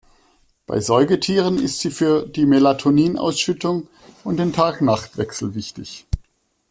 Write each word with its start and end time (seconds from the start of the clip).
Bei 0.65 0.79
Säugetieren 0.79 1.59
ist 1.61 1.81
sie 1.81 1.91
für 1.91 2.25
die 2.27 2.47
Melatonin-Ausschüttung 2.47 3.87
und 4.23 4.37
den 4.37 4.51
Tag-Nacht-Wechsel 4.51 5.53
wichtig. 5.53 6.07